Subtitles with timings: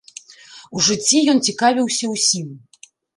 [0.79, 2.49] У жыцці ён цікавіўся ўсім.